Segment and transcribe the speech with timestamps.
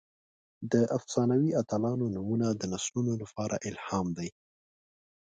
[0.71, 4.29] د افسانوي اتلانو نومونه د نسلونو لپاره الهام دي.